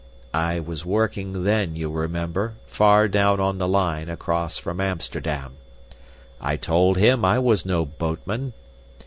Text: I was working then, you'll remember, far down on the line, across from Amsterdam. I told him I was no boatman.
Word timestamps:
I 0.33 0.59
was 0.59 0.83
working 0.83 1.43
then, 1.43 1.75
you'll 1.75 1.93
remember, 1.93 2.55
far 2.65 3.07
down 3.07 3.39
on 3.39 3.59
the 3.59 3.67
line, 3.67 4.09
across 4.09 4.57
from 4.57 4.81
Amsterdam. 4.81 5.57
I 6.41 6.55
told 6.55 6.97
him 6.97 7.23
I 7.23 7.37
was 7.37 7.67
no 7.67 7.85
boatman. 7.85 8.53